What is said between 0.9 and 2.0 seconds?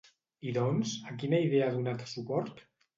a quina idea ha